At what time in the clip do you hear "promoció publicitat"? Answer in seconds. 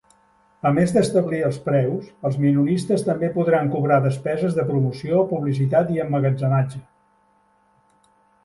4.73-5.93